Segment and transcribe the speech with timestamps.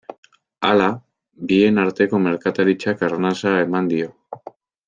[0.69, 0.87] Hala,
[1.51, 4.13] bien arteko merkataritzak arnasa eman dio.